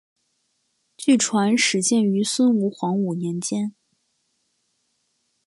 [0.97, 3.75] 据传始建于孙吴黄武年间。